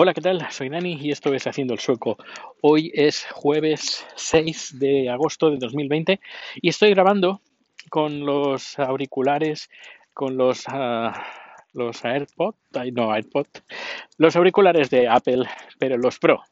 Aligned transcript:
Hola, 0.00 0.14
¿qué 0.14 0.20
tal? 0.20 0.46
Soy 0.52 0.68
Dani 0.68 0.96
y 1.00 1.10
esto 1.10 1.34
es 1.34 1.48
Haciendo 1.48 1.74
el 1.74 1.80
Sueco. 1.80 2.18
Hoy 2.60 2.92
es 2.94 3.26
jueves 3.32 4.06
6 4.14 4.78
de 4.78 5.10
agosto 5.10 5.50
de 5.50 5.56
2020 5.56 6.20
y 6.62 6.68
estoy 6.68 6.90
grabando 6.90 7.40
con 7.90 8.24
los 8.24 8.78
auriculares, 8.78 9.68
con 10.14 10.36
los, 10.36 10.68
uh, 10.68 11.10
los 11.72 12.04
AirPod, 12.04 12.54
no 12.92 13.12
AirPod, 13.12 13.48
los 14.18 14.36
auriculares 14.36 14.88
de 14.88 15.08
Apple, 15.08 15.46
pero 15.80 15.98
los 15.98 16.20
Pro. 16.20 16.44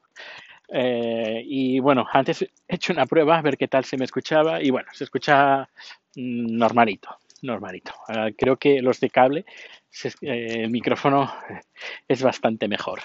Eh, 0.68 1.40
y 1.46 1.78
bueno, 1.78 2.04
antes 2.10 2.42
he 2.42 2.50
hecho 2.66 2.92
una 2.92 3.06
prueba 3.06 3.38
a 3.38 3.42
ver 3.42 3.56
qué 3.56 3.68
tal 3.68 3.84
se 3.84 3.96
me 3.96 4.06
escuchaba 4.06 4.60
y 4.60 4.70
bueno, 4.70 4.88
se 4.92 5.04
escucha 5.04 5.68
mm, 6.16 6.56
normalito, 6.56 7.10
normalito. 7.42 7.92
Uh, 8.08 8.34
creo 8.36 8.56
que 8.56 8.80
los 8.82 9.00
de 9.00 9.10
cable, 9.10 9.44
eh, 10.22 10.62
el 10.62 10.70
micrófono 10.70 11.32
es 12.08 12.22
bastante 12.22 12.68
mejor. 12.68 13.00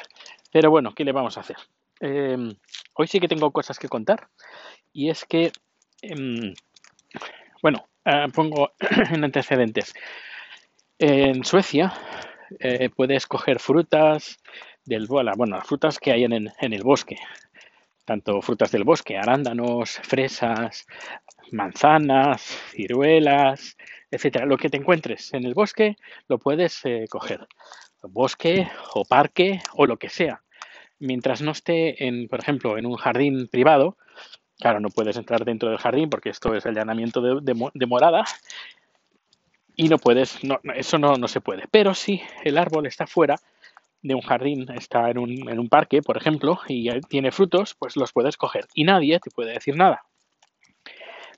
Pero 0.52 0.70
bueno, 0.70 0.94
¿qué 0.94 1.04
le 1.06 1.12
vamos 1.12 1.38
a 1.38 1.42
hacer? 1.42 1.58
Eh, 2.00 2.38
hoy 2.96 3.08
sí 3.08 3.20
que 3.20 3.28
tengo 3.28 3.52
cosas 3.52 3.78
que 3.78 3.88
contar 3.88 4.28
y 4.92 5.10
es 5.10 5.26
que, 5.26 5.52
eh, 6.02 6.54
bueno, 7.62 7.88
eh, 8.06 8.28
pongo 8.34 8.72
en 9.12 9.24
antecedentes. 9.24 9.94
En 10.98 11.44
Suecia 11.44 11.94
eh, 12.60 12.90
puedes 12.90 13.28
coger 13.28 13.60
frutas 13.60 14.40
del 14.84 15.08
bueno, 15.08 15.58
las 15.58 15.68
frutas 15.68 16.00
que 16.00 16.12
hay 16.12 16.24
en, 16.24 16.34
en 16.34 16.74
el 16.74 16.84
bosque, 16.84 17.18
tanto 18.06 18.42
frutas 18.42 18.72
del 18.72 18.84
bosque, 18.84 19.18
arándanos, 19.18 20.00
fresas, 20.04 20.86
manzanas, 21.52 22.42
ciruelas, 22.72 23.78
etcétera. 24.10 24.46
Lo 24.46 24.58
que 24.58 24.70
te 24.70 24.78
encuentres 24.78 25.34
en 25.34 25.46
el 25.46 25.54
bosque 25.54 25.98
lo 26.28 26.38
puedes 26.38 26.84
eh, 26.86 27.06
coger. 27.10 27.48
Bosque 28.04 28.68
o 28.94 29.06
parque 29.06 29.62
o 29.74 29.86
lo 29.86 29.98
que 29.98 30.10
sea. 30.10 30.42
Mientras 31.00 31.42
no 31.42 31.52
esté 31.52 32.08
en, 32.08 32.28
por 32.28 32.40
ejemplo, 32.40 32.78
en 32.78 32.86
un 32.86 32.96
jardín 32.96 33.48
privado, 33.48 33.98
claro, 34.60 34.80
no 34.80 34.90
puedes 34.90 35.18
entrar 35.18 35.46
dentro 35.46 35.70
del 35.70 35.78
jardín 35.78 36.10
porque 36.10 36.30
esto 36.30 36.56
es 36.56 36.66
allanamiento 36.66 37.22
de, 37.22 37.40
de, 37.42 37.70
de 37.74 37.86
morada 37.86 38.24
y 39.76 39.90
no 39.90 39.98
puedes, 39.98 40.44
no, 40.44 40.60
eso 40.76 40.98
no, 40.98 41.16
no, 41.16 41.28
se 41.28 41.42
puede. 41.42 41.64
Pero 41.72 41.94
si 41.94 42.22
el 42.44 42.58
árbol 42.58 42.86
está 42.86 43.08
fuera 43.08 43.38
de 44.02 44.16
un 44.16 44.22
jardín, 44.22 44.66
está 44.72 45.10
en 45.10 45.18
un, 45.18 45.50
en 45.50 45.60
un 45.60 45.70
parque, 45.70 46.02
por 46.02 46.18
ejemplo, 46.18 46.60
y 46.68 46.90
tiene 47.02 47.32
frutos, 47.32 47.76
pues 47.78 47.96
los 47.96 48.12
puedes 48.12 48.38
coger 48.38 48.66
y 48.74 48.84
nadie 48.84 49.20
te 49.20 49.30
puede 49.30 49.54
decir 49.54 49.76
nada. 49.76 50.04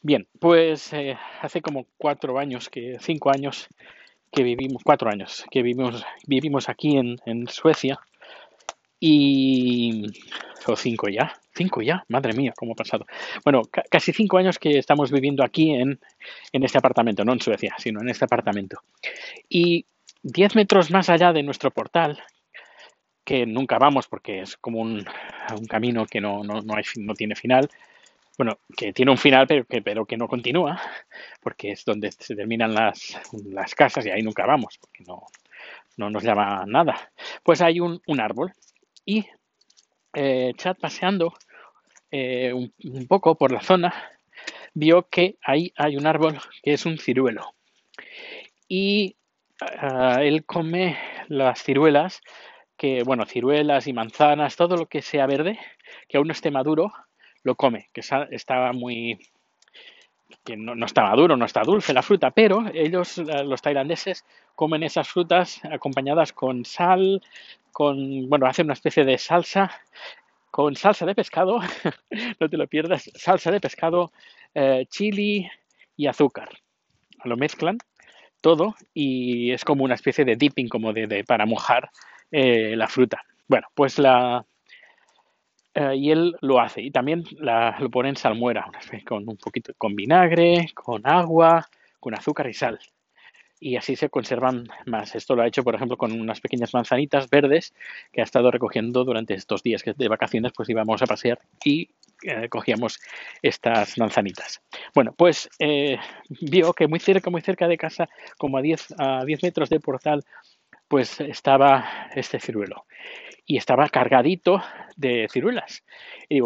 Bien, 0.02 0.28
pues 0.40 0.92
eh, 0.94 1.18
hace 1.42 1.62
como 1.62 1.86
cuatro 1.98 2.38
años, 2.38 2.70
que 2.70 2.98
cinco 3.00 3.30
años 3.30 3.68
que 4.32 4.44
vivimos, 4.44 4.82
cuatro 4.84 5.10
años 5.10 5.46
que 5.50 5.62
vivimos, 5.62 6.04
vivimos 6.28 6.68
aquí 6.68 6.98
en, 6.98 7.18
en 7.26 7.48
Suecia 7.48 8.00
y 9.00 10.06
o 10.66 10.76
cinco 10.76 11.10
ya, 11.10 11.34
cinco 11.54 11.82
ya, 11.82 12.04
madre 12.08 12.34
mía, 12.34 12.54
cómo 12.58 12.74
ha 12.74 12.76
pasado. 12.76 13.06
Bueno, 13.44 13.62
ca 13.64 13.84
casi 13.90 14.12
cinco 14.12 14.38
años 14.38 14.60
que 14.60 14.78
estamos 14.78 15.12
viviendo 15.12 15.44
aquí 15.44 15.72
en, 15.72 16.00
en 16.52 16.64
este 16.64 16.78
apartamento, 16.78 17.24
no 17.24 17.34
en 17.34 17.42
Suecia, 17.42 17.76
sino 17.78 18.02
en 18.02 18.10
este 18.10 18.26
apartamento. 18.26 18.80
Y 19.50 19.86
diez 20.22 20.56
metros 20.56 20.90
más 20.90 21.10
allá 21.10 21.32
de 21.34 21.44
nuestro 21.44 21.72
portal, 21.72 22.22
que 23.24 23.46
nunca 23.46 23.78
vamos 23.78 24.08
porque 24.08 24.42
es 24.42 24.58
como 24.58 24.80
un, 24.82 25.06
un 25.58 25.66
camino 25.66 26.06
que 26.06 26.22
no, 26.22 26.44
no, 26.44 26.62
no, 26.62 26.76
hay, 26.76 26.84
no 26.98 27.14
tiene 27.14 27.36
final, 27.36 27.70
bueno, 28.38 28.58
que 28.76 28.94
tiene 28.94 29.12
un 29.12 29.18
final, 29.18 29.46
pero 29.48 29.66
que, 29.66 29.82
pero 29.82 30.06
que 30.06 30.18
no 30.18 30.28
continúa, 30.28 30.82
porque 31.42 31.72
es 31.72 31.86
donde 31.86 32.12
se 32.12 32.36
terminan 32.36 32.74
las, 32.74 33.20
las 33.46 33.76
casas 33.76 34.06
y 34.06 34.10
ahí 34.10 34.22
nunca 34.22 34.46
vamos, 34.46 34.78
porque 34.80 35.04
no, 35.08 35.28
no 35.98 36.10
nos 36.10 36.24
llama 36.24 36.64
nada. 36.68 37.12
Pues 37.44 37.62
hay 37.62 37.80
un, 37.80 38.02
un 38.08 38.20
árbol 38.20 38.54
y 39.06 39.26
eh, 40.14 40.54
Chad 40.58 40.78
paseando 40.78 41.34
eh, 42.12 42.54
un, 42.54 43.08
poco 43.08 43.36
por 43.36 43.52
la 43.52 43.62
zona 43.62 43.94
vio 44.74 45.08
que 45.10 45.38
ahí 45.44 45.74
hay 45.76 45.98
un 45.98 46.06
árbol 46.06 46.40
que 46.62 46.74
es 46.74 46.86
un 46.86 46.98
ciruelo 46.98 47.54
y 48.68 49.16
uh, 49.62 50.20
él 50.20 50.46
come 50.46 50.98
las 51.28 51.64
ciruelas 51.64 52.22
que 52.84 53.02
bueno 53.04 53.26
ciruelas 53.26 53.88
y 53.88 53.94
manzanas 53.94 54.58
todo 54.58 54.76
lo 54.76 54.88
que 54.88 55.02
sea 55.02 55.26
verde 55.26 55.58
que 56.10 56.18
aún 56.18 56.28
no 56.28 56.34
esté 56.34 56.52
maduro 56.52 56.92
lo 57.42 57.56
come, 57.56 57.88
que 57.94 58.02
está 58.02 58.74
muy 58.74 59.18
que 60.44 60.58
no, 60.58 60.76
no, 60.76 60.86
está 60.86 61.04
maduro, 61.04 61.38
no 61.38 61.46
está 61.46 61.62
dulce 61.62 61.94
la 61.94 62.02
fruta, 62.02 62.32
pero 62.32 62.66
ellos, 62.74 63.20
los 63.20 63.62
tailandeses, 63.62 64.26
comen 64.56 64.84
esas 64.84 65.08
frutas 65.08 65.62
acompañadas 65.64 66.34
con 66.34 66.66
sal, 66.66 67.22
con, 67.72 68.28
bueno, 68.28 68.48
hacen 68.48 68.66
una 68.66 68.74
especie 68.74 69.06
de 69.06 69.18
salsa, 69.18 69.72
con 70.52 70.76
salsa 70.76 71.06
de 71.06 71.16
pescado, 71.16 71.60
no 72.40 72.50
te 72.50 72.58
lo 72.58 72.68
pierdas, 72.68 73.10
salsa 73.16 73.52
de 73.52 73.62
pescado, 73.62 74.12
eh, 74.56 74.86
chili 74.90 75.50
y 75.96 76.08
azúcar. 76.08 76.50
Lo 77.24 77.38
mezclan 77.38 77.78
todo 78.42 78.76
y 78.94 79.52
es 79.52 79.64
como 79.64 79.86
una 79.86 79.96
especie 79.96 80.26
de 80.26 80.36
dipping, 80.36 80.68
como 80.68 80.92
de, 80.92 81.08
de 81.08 81.24
para 81.24 81.46
mojar 81.46 81.90
eh, 82.34 82.76
la 82.76 82.90
fruta. 82.90 83.22
Bueno, 83.48 83.68
pues 83.74 83.98
la, 84.00 84.46
Uh, 85.76 85.94
y 85.94 86.12
él 86.12 86.36
lo 86.42 86.60
hace 86.60 86.84
y 86.84 86.92
también 86.92 87.24
la, 87.40 87.76
lo 87.80 87.90
pone 87.90 88.10
en 88.10 88.16
salmuera, 88.16 88.70
con 89.08 89.28
un 89.28 89.38
poquito 89.38 89.74
con 89.76 89.96
vinagre, 89.96 90.70
con 90.76 91.02
agua, 91.08 91.68
con 92.00 92.14
azúcar 92.14 92.48
y 92.48 92.54
sal. 92.54 92.80
Y 93.60 93.78
así 93.78 93.96
se 93.96 94.10
conservan 94.10 94.68
más. 94.86 95.16
Esto 95.16 95.36
lo 95.36 95.42
ha 95.42 95.48
hecho, 95.48 95.64
por 95.64 95.74
ejemplo, 95.74 95.98
con 95.98 96.12
unas 96.12 96.42
pequeñas 96.42 96.74
manzanitas 96.74 97.30
verdes 97.30 97.74
que 98.12 98.22
ha 98.22 98.24
estado 98.24 98.52
recogiendo 98.52 99.04
durante 99.04 99.34
estos 99.34 99.64
días 99.64 99.82
de 99.84 100.08
vacaciones, 100.08 100.52
pues 100.56 100.70
íbamos 100.70 101.02
a 101.02 101.08
pasear 101.08 101.40
y 101.64 101.90
eh, 102.24 102.50
cogíamos 102.50 103.00
estas 103.42 103.98
manzanitas. 103.98 104.62
Bueno, 104.94 105.16
pues 105.18 105.50
eh, 105.60 105.98
vio 106.42 106.74
que 106.74 106.88
muy 106.88 107.00
cerca, 107.00 107.30
muy 107.30 107.42
cerca 107.42 107.68
de 107.68 107.78
casa, 107.78 108.10
como 108.38 108.58
a 108.58 108.62
10, 108.62 108.96
a 109.00 109.24
10 109.26 109.42
metros 109.42 109.70
del 109.70 109.82
portal, 109.82 110.24
pues 110.94 111.20
estaba 111.22 112.08
este 112.14 112.40
ciruelo 112.40 112.86
y 113.48 113.58
estaba 113.58 113.90
cargadito 113.90 114.62
de 114.96 115.28
ciruelas. 115.28 115.84
Y, 116.30 116.40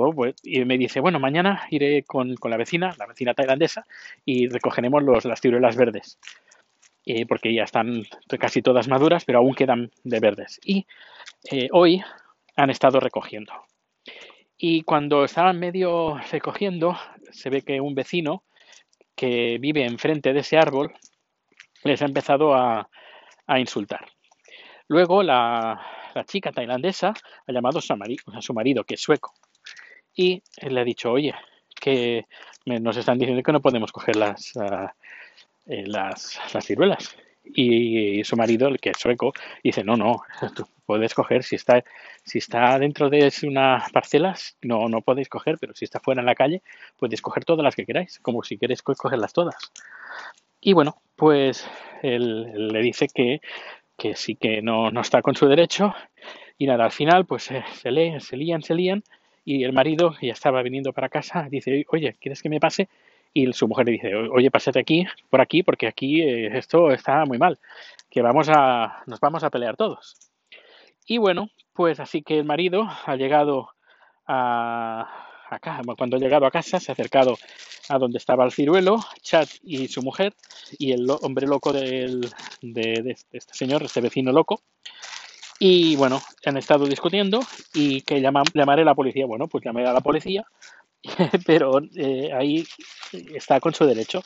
me 0.63 0.77
dice, 0.77 1.01
bueno, 1.01 1.19
mañana 1.19 1.67
iré 1.69 2.03
con, 2.03 2.33
la 2.41 2.55
vecina, 2.55 2.95
la 2.97 3.07
vecina 3.07 3.33
tailandesa, 3.33 3.85
y 4.23 4.47
recogeremos 4.47 5.03
los, 5.03 5.25
las 5.25 5.41
ciruelas 5.41 5.75
verdes. 5.75 6.17
Porque 7.27 7.53
ya 7.53 7.63
están 7.63 8.03
casi 8.39 8.61
todas 8.61 8.87
maduras, 8.87 9.25
pero 9.25 9.39
aún 9.39 9.53
quedan 9.53 9.91
de 10.05 10.19
verdes. 10.21 10.61
Y 10.63 10.87
eh, 11.51 11.67
hoy 11.73 12.01
han 12.55 12.69
estado 12.69 13.01
recogiendo. 13.01 13.51
Y 14.57 14.83
cuando 14.83 15.25
estaban 15.25 15.59
medio 15.59 16.19
recogiendo, 16.31 16.97
se 17.31 17.49
ve 17.49 17.63
que 17.63 17.81
un 17.81 17.95
vecino 17.95 18.43
que 19.13 19.57
vive 19.59 19.83
enfrente 19.83 20.31
de 20.31 20.39
ese 20.39 20.57
árbol 20.57 20.93
les 21.83 22.01
ha 22.01 22.05
empezado 22.05 22.55
a 22.55 22.87
insultar. 23.59 24.07
Luego 24.87 25.23
la, 25.23 25.81
la 26.17 26.25
chica 26.25 26.51
tailandesa 26.51 27.13
ha 27.45 27.51
llamado 27.51 27.79
a 27.79 27.81
su, 28.41 28.53
marido, 28.53 28.83
que 28.83 28.95
es 28.95 29.01
sueco, 29.01 29.33
y 30.15 30.41
le 30.61 30.79
ha 30.79 30.83
dicho, 30.83 31.11
oye, 31.11 31.33
que 31.79 32.25
nos 32.65 32.97
están 32.97 33.19
diciendo 33.19 33.43
que 33.43 33.51
no 33.51 33.61
podemos 33.61 33.91
coger 33.91 34.15
las, 34.15 34.55
uh, 34.55 34.87
las, 35.65 36.39
las 36.53 36.65
ciruelas. 36.65 37.15
Y, 37.43 38.23
su 38.25 38.35
marido, 38.35 38.67
el 38.67 38.79
que 38.79 38.89
es 38.89 38.97
sueco, 38.97 39.31
dice, 39.63 39.83
no, 39.83 39.95
no, 39.95 40.21
tú 40.55 40.67
puedes 40.85 41.13
coger, 41.13 41.43
si 41.43 41.55
está, 41.55 41.83
si 42.25 42.39
está 42.39 42.77
dentro 42.79 43.09
de 43.09 43.31
una 43.43 43.85
parcela, 43.93 44.35
no, 44.61 44.89
no 44.89 45.01
podéis 45.01 45.29
coger, 45.29 45.57
pero 45.59 45.73
si 45.75 45.85
está 45.85 45.99
fuera 45.99 46.21
en 46.21 46.25
la 46.25 46.35
calle, 46.35 46.61
podéis 46.97 47.21
coger 47.21 47.45
todas 47.45 47.63
las 47.63 47.75
que 47.75 47.85
queráis, 47.85 48.19
como 48.19 48.43
si 48.43 48.57
queréis 48.57 48.81
cogerlas 48.81 49.33
todas. 49.33 49.55
Y 50.59 50.73
bueno, 50.73 51.01
pues 51.15 51.69
él 52.01 52.71
le 52.73 52.81
dice 52.81 53.07
que 53.07 53.39
que 53.97 54.15
sí 54.15 54.35
que 54.35 54.61
no, 54.61 54.91
no 54.91 55.01
está 55.01 55.21
con 55.21 55.35
su 55.35 55.47
derecho 55.47 55.93
y 56.57 56.67
nada, 56.67 56.85
al 56.85 56.91
final 56.91 57.25
pues 57.25 57.51
eh, 57.51 57.63
se, 57.73 57.91
leen, 57.91 58.21
se 58.21 58.37
lían, 58.37 58.61
se 58.61 58.75
lían 58.75 59.03
y 59.45 59.63
el 59.63 59.73
marido 59.73 60.15
ya 60.21 60.33
estaba 60.33 60.61
viniendo 60.61 60.93
para 60.93 61.09
casa, 61.09 61.47
dice, 61.49 61.85
oye, 61.89 62.15
¿quieres 62.19 62.41
que 62.41 62.49
me 62.49 62.59
pase? 62.59 62.89
Y 63.33 63.51
su 63.53 63.67
mujer 63.67 63.85
le 63.85 63.91
dice, 63.93 64.15
oye, 64.15 64.51
pásate 64.51 64.79
aquí, 64.79 65.05
por 65.29 65.41
aquí, 65.41 65.63
porque 65.63 65.87
aquí 65.87 66.21
eh, 66.21 66.57
esto 66.57 66.91
está 66.91 67.23
muy 67.25 67.37
mal, 67.37 67.59
que 68.09 68.21
vamos 68.21 68.49
a, 68.49 69.03
nos 69.05 69.19
vamos 69.19 69.43
a 69.43 69.49
pelear 69.49 69.77
todos. 69.77 70.15
Y 71.05 71.17
bueno, 71.17 71.49
pues 71.73 71.99
así 71.99 72.23
que 72.23 72.39
el 72.39 72.45
marido 72.45 72.87
ha 73.05 73.15
llegado 73.15 73.69
a, 74.27 75.26
acá, 75.49 75.81
cuando 75.97 76.17
ha 76.17 76.19
llegado 76.19 76.45
a 76.45 76.51
casa, 76.51 76.79
se 76.79 76.91
ha 76.91 76.93
acercado 76.93 77.37
a 77.89 77.97
donde 77.97 78.17
estaba 78.17 78.45
el 78.45 78.51
ciruelo, 78.51 78.99
Chad 79.21 79.47
y 79.63 79.87
su 79.87 80.01
mujer, 80.01 80.33
y 80.77 80.91
el 80.91 81.09
hombre 81.21 81.47
loco 81.47 81.73
del, 81.73 82.29
de, 82.61 83.01
de, 83.01 83.17
este 83.31 83.53
señor, 83.53 83.83
este 83.83 84.01
vecino 84.01 84.31
loco. 84.31 84.61
Y 85.59 85.95
bueno, 85.95 86.21
han 86.45 86.57
estado 86.57 86.85
discutiendo 86.85 87.39
y 87.73 88.01
que 88.01 88.21
llama, 88.21 88.43
llamaré 88.53 88.83
a 88.83 88.85
la 88.85 88.95
policía. 88.95 89.25
Bueno, 89.25 89.47
pues 89.47 89.63
llamé 89.63 89.85
a 89.87 89.93
la 89.93 90.01
policía, 90.01 90.45
pero 91.45 91.81
eh, 91.95 92.31
ahí 92.33 92.67
está 93.33 93.59
con 93.59 93.73
su 93.73 93.85
derecho. 93.85 94.21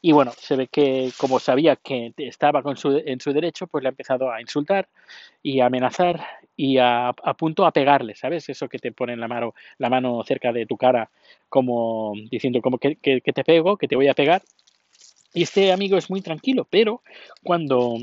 Y 0.00 0.12
bueno, 0.12 0.32
se 0.38 0.56
ve 0.56 0.68
que 0.68 1.10
como 1.16 1.40
sabía 1.40 1.76
que 1.76 2.12
estaba 2.18 2.62
con 2.62 2.76
su, 2.76 3.02
en 3.04 3.20
su 3.20 3.32
derecho, 3.32 3.66
pues 3.66 3.82
le 3.82 3.88
ha 3.88 3.90
empezado 3.90 4.30
a 4.30 4.40
insultar 4.40 4.88
y 5.42 5.60
a 5.60 5.66
amenazar 5.66 6.24
y 6.56 6.78
a, 6.78 7.08
a, 7.08 7.34
punto 7.34 7.66
a 7.66 7.72
pegarle, 7.72 8.14
¿sabes? 8.14 8.48
Eso 8.48 8.68
que 8.68 8.78
te 8.78 8.92
ponen 8.92 9.20
la 9.20 9.28
mano, 9.28 9.54
la 9.78 9.90
mano 9.90 10.22
cerca 10.24 10.52
de 10.52 10.66
tu 10.66 10.76
cara 10.76 11.10
como 11.48 12.12
diciendo 12.30 12.60
como 12.62 12.78
que, 12.78 12.96
que, 12.96 13.20
que 13.20 13.32
te 13.32 13.44
pego, 13.44 13.76
que 13.76 13.88
te 13.88 13.96
voy 13.96 14.08
a 14.08 14.14
pegar. 14.14 14.42
Y 15.34 15.42
este 15.42 15.72
amigo 15.72 15.98
es 15.98 16.08
muy 16.08 16.22
tranquilo, 16.22 16.66
pero 16.68 17.02
cuando, 17.42 17.96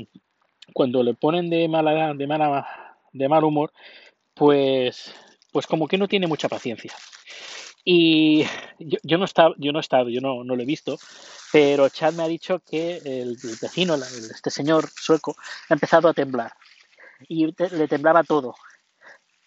cuando 0.72 1.02
le 1.02 1.14
ponen 1.14 1.50
de 1.50 1.68
mala, 1.68 2.14
de 2.14 2.26
mala, 2.26 2.96
de 3.12 3.28
mal 3.28 3.44
humor, 3.44 3.72
pues, 4.34 5.12
pues 5.52 5.66
como 5.66 5.88
que 5.88 5.98
no 5.98 6.06
tiene 6.06 6.26
mucha 6.26 6.48
paciencia. 6.48 6.92
Y 7.84 8.44
yo, 8.78 8.98
yo 9.02 9.18
no 9.18 9.24
he 9.24 9.26
estado, 9.26 9.54
yo 9.58 9.72
no 9.72 9.78
he 9.78 9.80
estado, 9.80 10.08
yo 10.08 10.20
no, 10.20 10.42
no, 10.42 10.56
lo 10.56 10.62
he 10.62 10.66
visto, 10.66 10.98
pero 11.52 11.88
Chad 11.90 12.14
me 12.14 12.22
ha 12.22 12.28
dicho 12.28 12.60
que 12.60 12.96
el, 13.04 13.36
vecino, 13.60 13.94
este 13.94 14.50
señor 14.50 14.88
sueco, 14.94 15.36
ha 15.68 15.74
empezado 15.74 16.08
a 16.08 16.14
temblar 16.14 16.52
y 17.28 17.52
te, 17.52 17.70
le 17.70 17.86
temblaba 17.86 18.24
todo. 18.24 18.54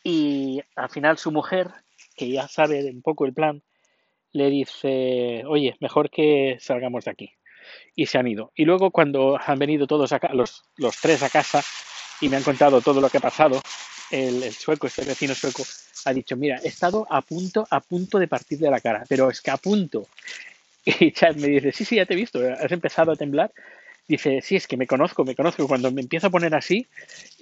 Y 0.03 0.61
al 0.75 0.89
final 0.89 1.17
su 1.17 1.31
mujer, 1.31 1.69
que 2.15 2.29
ya 2.29 2.47
sabe 2.47 2.89
un 2.91 3.01
poco 3.01 3.25
el 3.25 3.33
plan, 3.33 3.63
le 4.31 4.49
dice, 4.49 5.43
oye, 5.47 5.75
mejor 5.79 6.09
que 6.09 6.57
salgamos 6.59 7.05
de 7.05 7.11
aquí. 7.11 7.33
Y 7.95 8.05
se 8.05 8.17
han 8.17 8.27
ido. 8.27 8.51
Y 8.55 8.65
luego 8.65 8.91
cuando 8.91 9.37
han 9.43 9.59
venido 9.59 9.87
todos 9.87 10.13
acá, 10.13 10.29
los, 10.33 10.63
los 10.77 10.95
tres 11.01 11.23
a 11.23 11.29
casa 11.29 11.63
y 12.21 12.29
me 12.29 12.37
han 12.37 12.43
contado 12.43 12.81
todo 12.81 13.01
lo 13.01 13.09
que 13.09 13.17
ha 13.17 13.21
pasado, 13.21 13.61
el, 14.11 14.51
sueco, 14.53 14.87
este 14.87 15.03
vecino 15.03 15.35
sueco, 15.35 15.63
ha 16.07 16.13
dicho, 16.13 16.37
mira, 16.37 16.59
he 16.63 16.67
estado 16.67 17.05
a 17.09 17.21
punto, 17.21 17.67
a 17.69 17.79
punto 17.81 18.17
de 18.17 18.27
partir 18.27 18.59
de 18.59 18.71
la 18.71 18.79
cara, 18.79 19.03
pero 19.07 19.29
es 19.29 19.41
que 19.41 19.51
a 19.51 19.57
punto. 19.57 20.07
Y 20.99 21.11
Chad 21.11 21.35
me 21.35 21.47
dice, 21.47 21.73
sí, 21.73 21.83
sí, 21.83 21.97
ya 21.97 22.05
te 22.05 22.13
he 22.13 22.17
visto, 22.17 22.39
has 22.39 22.71
empezado 22.71 23.11
a 23.11 23.17
temblar. 23.17 23.51
Dice, 24.07 24.39
sí, 24.41 24.55
es 24.55 24.67
que 24.67 24.77
me 24.77 24.87
conozco, 24.87 25.25
me 25.25 25.35
conozco. 25.35 25.67
Cuando 25.67 25.91
me 25.91 25.99
empiezo 25.99 26.27
a 26.27 26.29
poner 26.29 26.55
así, 26.55 26.87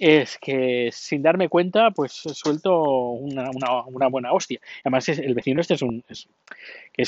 es 0.00 0.36
que 0.38 0.90
sin 0.92 1.22
darme 1.22 1.48
cuenta, 1.48 1.92
pues 1.92 2.10
suelto 2.12 2.80
una, 2.82 3.50
buena 4.08 4.32
hostia. 4.32 4.58
Además, 4.82 5.08
el 5.10 5.32
vecino 5.34 5.60
este 5.60 5.74
es 5.74 5.82
un 5.82 6.02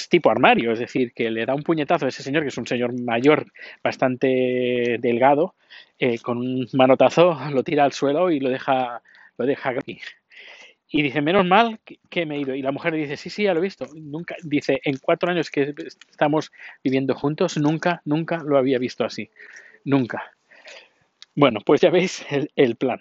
tipo 0.08 0.31
armario, 0.31 0.70
es 0.70 0.78
decir, 0.78 1.12
que 1.12 1.28
le 1.28 1.44
da 1.44 1.56
un 1.56 1.64
puñetazo 1.64 2.06
a 2.06 2.08
ese 2.08 2.22
señor, 2.22 2.44
que 2.44 2.50
es 2.50 2.58
un 2.58 2.69
señor 2.69 2.93
mayor, 2.93 3.46
bastante 3.82 4.99
delgado, 5.00 5.56
eh, 5.99 6.20
con 6.20 6.38
un 6.38 6.69
manotazo, 6.75 7.37
lo 7.50 7.64
tira 7.64 7.82
al 7.82 7.93
suelo 7.93 8.31
y 8.31 8.38
lo 8.38 8.50
deja 8.50 9.02
lo 9.38 9.46
deja 9.46 9.70
aquí. 9.70 10.00
Y 10.90 11.02
dice, 11.02 11.20
menos 11.20 11.44
mal 11.44 11.81
que, 12.08 12.25
me 12.25 12.37
he 12.37 12.40
ido. 12.40 12.55
Y 12.55 12.62
la 12.62 12.73
mujer 12.73 12.94
dice, 12.94 13.17
sí, 13.17 13.29
sí, 13.29 13.43
ya 13.43 13.52
lo 13.52 13.61
he 13.61 13.62
visto. 13.62 13.87
Nunca, 13.94 14.37
dice, 14.43 14.81
en 14.85 14.96
cuatro 14.96 15.31
años 15.31 15.50
que 15.50 15.75
estamos 16.11 16.50
viviendo 16.82 17.14
juntos, 17.14 17.58
nunca, 17.58 18.00
nunca 18.06 18.38
lo 18.38 18.56
había 18.56 18.79
visto 18.79 19.05
así. 19.05 19.29
Nunca. 19.85 20.32
Bueno, 21.35 21.61
pues 21.64 21.82
ya 21.82 21.90
veis 21.90 22.26
el, 22.56 22.76
plan. 22.76 23.00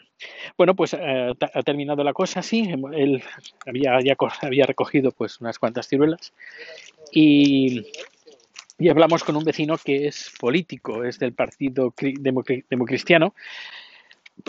Bueno, 0.58 0.76
pues 0.76 0.94
eh, 0.94 1.34
ha 1.54 1.64
terminado 1.64 2.04
la 2.04 2.14
cosa 2.14 2.42
así. 2.42 2.70
Él 2.94 3.24
había, 3.66 3.98
había 4.42 4.66
recogido 4.66 5.12
pues 5.12 5.40
unas 5.40 5.58
cuantas 5.58 5.88
ciruelas. 5.88 6.34
Y, 7.14 7.88
y 8.78 8.90
hablamos 8.90 9.24
con 9.24 9.38
un 9.38 9.46
vecino 9.46 9.78
que 9.78 10.08
es 10.08 10.34
político, 10.38 11.06
es 11.06 11.20
del 11.20 11.34
Partido 11.34 11.94
Democristiano. 12.70 13.34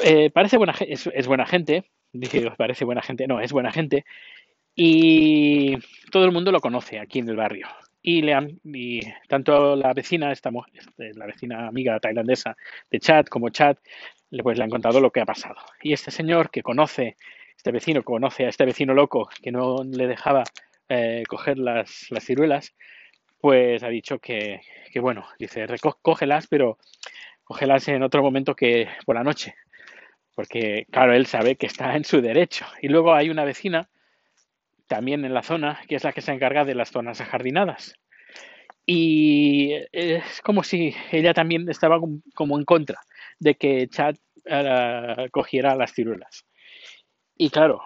Eh, 0.02 0.30
parece 0.30 0.58
buena, 0.58 0.74
es 0.80 1.26
buena 1.26 1.46
gente, 1.46 1.84
dije, 2.12 2.50
parece 2.56 2.84
buena 2.84 3.02
gente, 3.02 3.26
no, 3.26 3.40
es 3.40 3.52
buena 3.52 3.72
gente, 3.72 4.04
y 4.74 5.76
todo 6.12 6.24
el 6.24 6.32
mundo 6.32 6.52
lo 6.52 6.60
conoce 6.60 7.00
aquí 7.00 7.18
en 7.18 7.28
el 7.28 7.36
barrio. 7.36 7.66
Y, 8.00 8.22
le 8.22 8.32
han, 8.32 8.60
y 8.64 9.00
tanto 9.28 9.74
la 9.74 9.92
vecina, 9.92 10.30
esta, 10.30 10.50
este, 10.72 11.14
la 11.14 11.26
vecina 11.26 11.66
amiga 11.66 11.98
tailandesa 11.98 12.56
de 12.88 13.00
Chad 13.00 13.26
como 13.26 13.50
Chad, 13.50 13.76
pues 14.42 14.56
le 14.56 14.64
han 14.64 14.70
contado 14.70 15.00
lo 15.00 15.10
que 15.10 15.20
ha 15.20 15.26
pasado. 15.26 15.56
Y 15.82 15.92
este 15.92 16.12
señor 16.12 16.50
que 16.50 16.62
conoce, 16.62 17.16
este 17.56 17.72
vecino 17.72 18.04
conoce 18.04 18.46
a 18.46 18.50
este 18.50 18.64
vecino 18.64 18.94
loco 18.94 19.28
que 19.42 19.50
no 19.50 19.82
le 19.82 20.06
dejaba 20.06 20.44
eh, 20.88 21.24
coger 21.28 21.58
las, 21.58 22.06
las 22.10 22.24
ciruelas, 22.24 22.72
pues 23.40 23.82
ha 23.82 23.88
dicho 23.88 24.20
que, 24.20 24.60
que 24.92 25.00
bueno, 25.00 25.26
dice, 25.38 25.66
recógelas, 25.66 26.46
pero 26.46 26.78
cógelas 27.42 27.88
en 27.88 28.02
otro 28.02 28.22
momento 28.22 28.54
que 28.54 28.88
por 29.04 29.16
la 29.16 29.24
noche, 29.24 29.54
porque 30.38 30.86
claro, 30.92 31.14
él 31.14 31.26
sabe 31.26 31.56
que 31.56 31.66
está 31.66 31.96
en 31.96 32.04
su 32.04 32.20
derecho. 32.20 32.64
Y 32.80 32.86
luego 32.86 33.12
hay 33.12 33.28
una 33.28 33.42
vecina, 33.42 33.88
también 34.86 35.24
en 35.24 35.34
la 35.34 35.42
zona, 35.42 35.80
que 35.88 35.96
es 35.96 36.04
la 36.04 36.12
que 36.12 36.20
se 36.20 36.30
encarga 36.30 36.64
de 36.64 36.76
las 36.76 36.92
zonas 36.92 37.20
ajardinadas. 37.20 37.96
Y 38.86 39.72
es 39.90 40.40
como 40.42 40.62
si 40.62 40.94
ella 41.10 41.34
también 41.34 41.68
estaba 41.68 41.98
como 42.34 42.56
en 42.56 42.64
contra 42.64 43.00
de 43.40 43.56
que 43.56 43.88
Chad 43.88 44.14
uh, 44.46 45.28
cogiera 45.32 45.74
las 45.74 45.92
ciruelas. 45.92 46.46
Y 47.36 47.50
claro, 47.50 47.82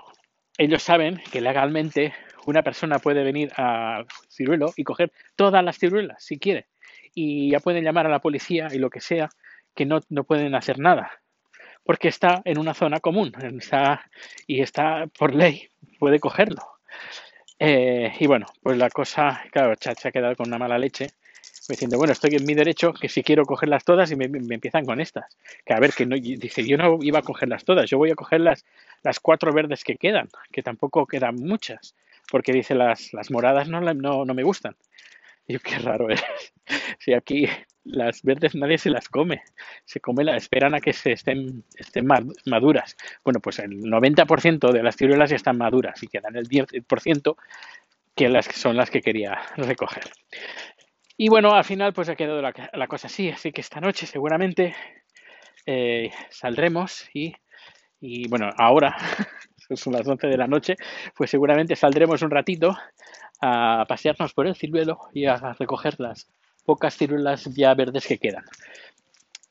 ellos 0.58 0.82
saben 0.82 1.22
que 1.32 1.40
legalmente 1.40 2.12
una 2.44 2.62
persona 2.62 2.98
puede 2.98 3.24
venir 3.24 3.50
a 3.56 4.04
ciruelo 4.28 4.74
y 4.76 4.84
coger 4.84 5.10
todas 5.36 5.64
las 5.64 5.78
ciruelas 5.78 6.22
si 6.22 6.38
quiere. 6.38 6.66
Y 7.14 7.50
ya 7.52 7.60
pueden 7.60 7.84
llamar 7.84 8.04
a 8.04 8.10
la 8.10 8.20
policía 8.20 8.68
y 8.70 8.78
lo 8.78 8.90
que 8.90 9.00
sea, 9.00 9.30
que 9.74 9.86
no, 9.86 10.00
no 10.10 10.24
pueden 10.24 10.54
hacer 10.54 10.78
nada 10.78 11.22
porque 11.84 12.08
está 12.08 12.42
en 12.44 12.58
una 12.58 12.74
zona 12.74 13.00
común 13.00 13.32
está, 13.58 14.08
y 14.46 14.60
está 14.60 15.06
por 15.18 15.34
ley, 15.34 15.68
puede 15.98 16.20
cogerlo. 16.20 16.62
Eh, 17.58 18.12
y 18.18 18.26
bueno, 18.26 18.46
pues 18.62 18.76
la 18.76 18.90
cosa, 18.90 19.42
claro, 19.50 19.74
Chat 19.76 19.98
se 19.98 20.08
ha 20.08 20.12
quedado 20.12 20.36
con 20.36 20.48
una 20.48 20.58
mala 20.58 20.78
leche, 20.78 21.10
diciendo, 21.68 21.96
bueno, 21.96 22.12
estoy 22.12 22.34
en 22.34 22.44
mi 22.44 22.54
derecho, 22.54 22.92
que 22.92 23.08
si 23.08 23.22
quiero 23.22 23.44
cogerlas 23.44 23.84
todas 23.84 24.10
y 24.10 24.16
me, 24.16 24.24
empiezan 24.24 24.84
con 24.84 25.00
estas. 25.00 25.36
Que 25.64 25.72
a 25.72 25.78
ver, 25.78 25.92
que 25.92 26.06
no, 26.06 26.16
dice, 26.16 26.66
yo 26.66 26.76
no 26.76 26.98
iba 27.02 27.20
a 27.20 27.22
cogerlas 27.22 27.64
todas, 27.64 27.88
yo 27.88 27.98
voy 27.98 28.10
a 28.10 28.14
coger 28.14 28.40
las, 28.40 28.64
las 29.02 29.20
cuatro 29.20 29.52
verdes 29.52 29.84
que 29.84 29.96
quedan, 29.96 30.28
que 30.50 30.62
tampoco 30.62 31.06
quedan 31.06 31.36
muchas, 31.36 31.94
porque 32.30 32.52
dice, 32.52 32.74
las, 32.74 33.12
las 33.12 33.30
moradas 33.30 33.68
no, 33.68 33.80
no, 33.80 34.24
no 34.24 34.34
me 34.34 34.42
gustan. 34.42 34.74
Y 35.46 35.54
yo, 35.54 35.60
qué 35.60 35.78
raro 35.78 36.10
es. 36.10 36.22
Si 37.00 37.12
aquí 37.12 37.48
las 37.84 38.22
verdes 38.22 38.54
nadie 38.54 38.78
se 38.78 38.90
las 38.90 39.08
come, 39.08 39.42
se 39.84 40.00
come 40.00 40.24
la, 40.24 40.36
esperan 40.36 40.74
a 40.74 40.80
que 40.80 40.92
se 40.92 41.12
estén, 41.12 41.64
estén 41.76 42.06
maduras. 42.46 42.96
Bueno, 43.24 43.40
pues 43.40 43.58
el 43.58 43.82
90% 43.82 44.72
de 44.72 44.82
las 44.82 44.96
ciruelas 44.96 45.30
ya 45.30 45.36
están 45.36 45.58
maduras 45.58 46.02
y 46.02 46.08
quedan 46.08 46.36
el 46.36 46.48
10% 46.48 47.36
que 48.14 48.28
las 48.28 48.46
son 48.46 48.76
las 48.76 48.90
que 48.90 49.00
quería 49.00 49.40
recoger. 49.56 50.04
Y 51.16 51.28
bueno, 51.28 51.54
al 51.54 51.64
final 51.64 51.92
pues 51.92 52.08
ha 52.08 52.16
quedado 52.16 52.40
la, 52.40 52.86
cosa 52.86 53.06
así, 53.06 53.30
así 53.30 53.52
que 53.52 53.60
esta 53.60 53.80
noche 53.80 54.06
seguramente 54.06 54.74
eh, 55.66 56.10
saldremos 56.30 57.08
y, 57.12 57.34
y 58.00 58.28
bueno, 58.28 58.50
ahora 58.56 58.96
son 59.76 59.92
las 59.92 60.06
11 60.06 60.26
de 60.26 60.36
la 60.36 60.46
noche, 60.46 60.76
pues 61.16 61.30
seguramente 61.30 61.76
saldremos 61.76 62.22
un 62.22 62.30
ratito 62.30 62.76
a 63.40 63.84
pasearnos 63.88 64.32
por 64.34 64.46
el 64.46 64.56
ciruelo 64.56 65.00
y 65.12 65.26
a 65.26 65.36
recoger 65.58 65.98
las 65.98 66.28
pocas 66.64 66.96
ciruelas 66.96 67.44
ya 67.54 67.74
verdes 67.74 68.06
que 68.06 68.18
quedan. 68.18 68.44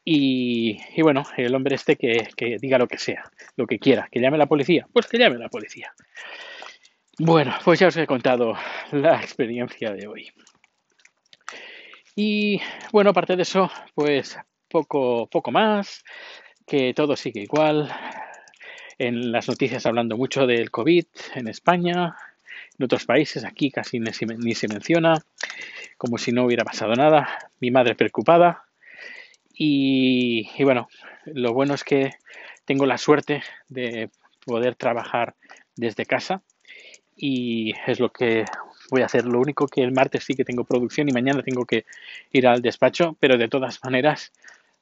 Y, 0.03 0.80
y 0.96 1.01
bueno, 1.01 1.24
el 1.38 1.53
hombre 1.53 1.75
este 1.75 1.96
que, 1.96 2.30
que, 2.36 2.58
diga 2.60 2.77
lo 2.77 2.88
que 2.88 2.98
sea, 2.98 3.32
lo 3.56 3.68
que 3.68 3.80
quiera, 3.80 4.10
que 4.12 4.20
llame 4.20 4.38
la 4.38 4.48
policía, 4.48 4.88
pues 4.91 5.08
que 5.08 5.18
llame 5.18 5.38
la 5.38 5.50
policía. 5.50 5.94
Bueno, 7.20 7.53
pues 7.63 7.80
ya 7.80 7.88
os 7.88 7.98
he 7.98 8.08
contado 8.08 8.56
la 8.91 9.22
experiencia 9.22 9.91
de 9.91 10.08
hoy. 10.08 10.32
Y 12.15 12.60
bueno, 12.91 13.12
aparte 13.12 13.36
de 13.36 13.44
eso, 13.44 13.70
pues 13.94 14.38
poco, 14.68 15.27
poco 15.27 15.51
más, 15.51 16.03
que 16.65 16.94
todo 16.94 17.15
sigue 17.15 17.41
igual. 17.41 17.91
En 18.98 19.32
las 19.32 19.48
noticias 19.48 19.86
hablando 19.86 20.18
mucho 20.18 20.48
del 20.48 20.72
COVID 20.72 21.06
en 21.36 21.48
España, 21.48 22.15
en 22.81 22.85
otros 22.85 23.05
países, 23.05 23.45
aquí 23.45 23.69
casi 23.69 24.00
ni 24.00 24.11
se, 24.11 24.25
ni 24.25 24.55
se 24.55 24.67
menciona, 24.67 25.23
como 25.97 26.17
si 26.17 26.31
no 26.31 26.45
hubiera 26.45 26.65
pasado 26.65 26.93
nada. 26.95 27.29
Mi 27.59 27.69
madre 27.69 27.93
preocupada. 27.93 28.63
Y, 29.53 30.50
y 30.57 30.63
bueno, 30.63 30.89
lo 31.25 31.53
bueno 31.53 31.75
es 31.75 31.83
que 31.83 32.11
tengo 32.65 32.88
la 32.88 32.97
suerte 32.97 33.43
de 33.69 34.09
poder 34.43 34.75
trabajar 34.75 35.35
desde 35.75 36.07
casa 36.07 36.41
y 37.15 37.73
es 37.85 38.00
lo 38.00 38.11
que 38.11 38.45
voy 38.89 39.03
a 39.03 39.05
hacer. 39.05 39.25
Lo 39.25 39.39
único 39.39 39.67
que 39.67 39.83
el 39.83 39.91
martes 39.91 40.23
sí 40.23 40.33
que 40.33 40.43
tengo 40.43 40.63
producción 40.63 41.07
y 41.07 41.11
mañana 41.11 41.43
tengo 41.43 41.65
que 41.65 41.85
ir 42.31 42.47
al 42.47 42.63
despacho, 42.63 43.15
pero 43.19 43.38
de 43.38 43.47
todas 43.47 43.79
maneras 43.83 44.31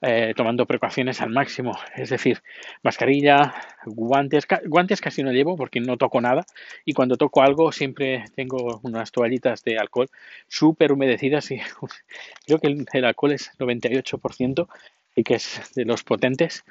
eh, 0.01 0.33
tomando 0.33 0.65
precauciones 0.65 1.19
al 1.19 1.29
máximo. 1.29 1.77
Es 1.95 2.09
decir, 2.09 2.41
mascarilla, 2.83 3.53
guantes, 3.85 4.47
guantes 4.65 5.01
casi 5.01 5.23
no 5.23 5.33
llevo 5.33 5.57
porque 5.57 5.81
no 5.81 5.97
toco 5.97 6.21
nada 6.21 6.45
y 6.85 6.93
cuando 6.93 7.17
toco 7.17 7.41
algo 7.41 7.73
siempre 7.73 8.23
tengo 8.33 8.79
unas 8.83 9.11
toallitas 9.11 9.61
de 9.63 9.77
alcohol 9.77 10.09
súper 10.47 10.93
humedecidas 10.93 11.51
y 11.51 11.59
creo 12.45 12.59
que 12.59 12.85
el, 12.93 13.05
alcohol 13.05 13.33
es 13.33 13.51
98% 13.59 14.67
y 15.15 15.23
que 15.23 15.35
es 15.35 15.73
de 15.75 15.83
los 15.83 16.03
potentes 16.03 16.63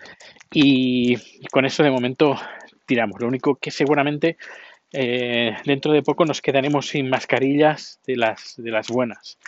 y 0.51 1.17
con 1.51 1.67
eso 1.67 1.83
de 1.83 1.91
momento 1.91 2.35
tiramos. 2.87 3.21
Lo 3.21 3.29
único 3.29 3.57
que 3.57 3.71
seguramente 3.71 4.39
eh, 4.93 5.55
dentro 5.67 5.93
de 5.93 6.03
poco 6.03 6.25
nos 6.25 6.41
quedaremos 6.41 6.89
sin 6.89 7.11
mascarillas 7.11 8.01
de 8.07 8.17
las, 8.17 8.55
de 8.57 8.71
las 8.71 8.89
buenas. 8.89 9.39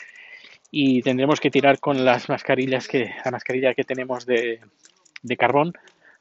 Y 0.71 1.03
tendremos 1.03 1.41
que 1.41 1.51
tirar 1.51 1.79
con 1.81 2.05
las 2.05 2.29
mascarillas 2.29 2.87
que 2.89 3.13
la 3.25 3.31
mascarilla 3.31 3.75
que 3.75 3.85
tenemos 3.85 4.27
de, 4.27 4.61
de 5.23 5.37
carbón 5.37 5.73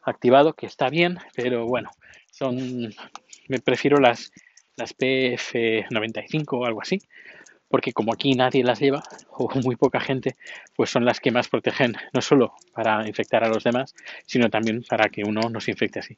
activado 0.03 0.53
que 0.53 0.65
está 0.65 0.89
bien 0.89 1.19
pero 1.35 1.65
bueno 1.65 1.91
son 2.31 2.89
me 3.47 3.59
prefiero 3.59 3.97
las 3.97 4.31
las 4.75 4.97
PF95 4.97 6.45
o 6.51 6.65
algo 6.65 6.81
así 6.81 6.99
porque 7.67 7.93
como 7.93 8.11
aquí 8.13 8.33
nadie 8.33 8.63
las 8.63 8.79
lleva 8.79 9.03
o 9.31 9.49
muy 9.59 9.75
poca 9.75 9.99
gente 9.99 10.35
pues 10.75 10.89
son 10.89 11.05
las 11.05 11.19
que 11.19 11.31
más 11.31 11.47
protegen 11.47 11.93
no 12.13 12.21
solo 12.21 12.53
para 12.73 13.07
infectar 13.07 13.43
a 13.43 13.49
los 13.49 13.63
demás 13.63 13.93
sino 14.25 14.49
también 14.49 14.83
para 14.89 15.09
que 15.09 15.23
uno 15.23 15.41
no 15.49 15.59
se 15.59 15.71
infecte 15.71 15.99
así 15.99 16.17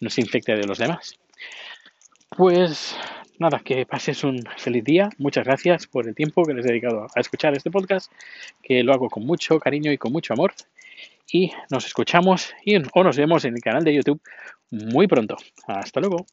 no 0.00 0.10
se 0.10 0.20
infecte 0.20 0.54
de 0.54 0.66
los 0.66 0.78
demás. 0.78 1.18
Pues 2.36 2.96
nada, 3.42 3.60
que 3.62 3.84
pases 3.84 4.24
un 4.24 4.42
feliz 4.56 4.84
día. 4.84 5.10
Muchas 5.18 5.44
gracias 5.44 5.86
por 5.86 6.08
el 6.08 6.14
tiempo 6.14 6.44
que 6.44 6.54
les 6.54 6.64
he 6.64 6.68
dedicado 6.68 7.06
a 7.14 7.20
escuchar 7.20 7.54
este 7.54 7.70
podcast, 7.70 8.10
que 8.62 8.82
lo 8.82 8.94
hago 8.94 9.10
con 9.10 9.26
mucho 9.26 9.58
cariño 9.58 9.92
y 9.92 9.98
con 9.98 10.12
mucho 10.12 10.32
amor. 10.32 10.54
Y 11.30 11.52
nos 11.70 11.84
escuchamos 11.86 12.54
y, 12.64 12.76
o 12.76 13.04
nos 13.04 13.16
vemos 13.16 13.44
en 13.44 13.54
el 13.54 13.60
canal 13.60 13.84
de 13.84 13.94
YouTube 13.94 14.20
muy 14.70 15.06
pronto. 15.06 15.36
Hasta 15.66 16.00
luego. 16.00 16.24